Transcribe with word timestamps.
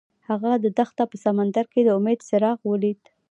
هغه 0.29 0.51
د 0.63 0.65
دښته 0.77 1.03
په 1.11 1.17
سمندر 1.25 1.65
کې 1.71 1.81
د 1.83 1.89
امید 1.97 2.19
څراغ 2.27 2.57
ولید. 2.71 3.01